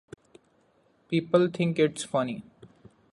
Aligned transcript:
People 1.09 1.47
think 1.49 1.77
it's 1.77 2.03
funny. 2.03 2.43